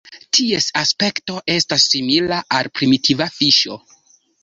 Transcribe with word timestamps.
Ties 0.37 0.69
aspekto 0.81 1.37
estas 1.57 1.87
simila 1.93 2.43
al 2.61 2.73
"primitiva 2.81 3.33
fiŝo". 3.41 3.83